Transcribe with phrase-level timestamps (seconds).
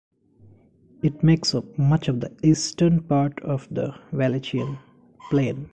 [1.03, 4.79] It makes up much of the eastern part of the Wallachian
[5.29, 5.59] Plain.